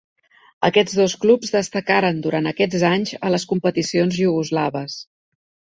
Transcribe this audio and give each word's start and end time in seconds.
Aquests 0.69 0.95
dos 0.99 1.15
clubs 1.25 1.53
destacaren 1.57 2.23
durant 2.25 2.51
aquests 2.53 2.89
anys 2.93 3.15
a 3.29 3.33
les 3.35 3.49
competicions 3.53 4.21
iugoslaves. 4.27 5.03